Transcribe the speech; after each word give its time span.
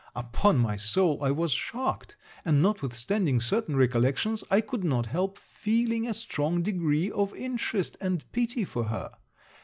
Upon 0.15 0.57
my 0.57 0.77
soul 0.77 1.23
I 1.23 1.29
was 1.29 1.51
shocked; 1.51 2.15
and, 2.43 2.59
notwithstanding 2.59 3.39
certain 3.39 3.75
recollections, 3.75 4.43
I 4.49 4.59
could 4.61 4.83
not 4.83 5.05
help 5.05 5.37
feeling 5.37 6.07
a 6.07 6.13
strong 6.15 6.63
degree 6.63 7.11
of 7.11 7.35
interest 7.35 7.97
and 8.01 8.25
pity 8.31 8.65
for 8.65 8.85
her. 8.85 9.11